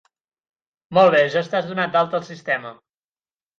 [0.99, 2.75] Molt bé, ja estàs donat d'alta al sistema.